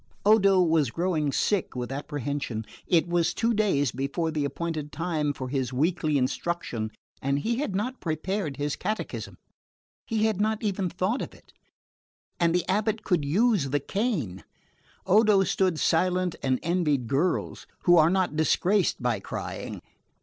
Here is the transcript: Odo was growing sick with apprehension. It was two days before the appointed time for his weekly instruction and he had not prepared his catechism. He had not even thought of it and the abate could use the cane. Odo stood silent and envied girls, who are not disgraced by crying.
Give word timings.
Odo 0.25 0.59
was 0.63 0.89
growing 0.89 1.31
sick 1.31 1.75
with 1.75 1.91
apprehension. 1.91 2.65
It 2.87 3.07
was 3.07 3.35
two 3.35 3.53
days 3.53 3.91
before 3.91 4.31
the 4.31 4.45
appointed 4.45 4.91
time 4.91 5.31
for 5.31 5.47
his 5.47 5.71
weekly 5.71 6.17
instruction 6.17 6.89
and 7.21 7.37
he 7.37 7.57
had 7.57 7.75
not 7.75 7.99
prepared 8.01 8.57
his 8.57 8.75
catechism. 8.75 9.37
He 10.07 10.25
had 10.25 10.41
not 10.41 10.63
even 10.63 10.89
thought 10.89 11.21
of 11.21 11.35
it 11.35 11.53
and 12.39 12.55
the 12.55 12.65
abate 12.67 13.03
could 13.03 13.23
use 13.23 13.69
the 13.69 13.79
cane. 13.79 14.43
Odo 15.05 15.43
stood 15.43 15.79
silent 15.79 16.35
and 16.41 16.57
envied 16.63 17.05
girls, 17.05 17.67
who 17.83 17.95
are 17.95 18.09
not 18.09 18.35
disgraced 18.35 19.03
by 19.03 19.19
crying. 19.19 19.83